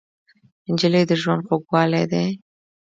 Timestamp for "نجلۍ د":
0.71-1.11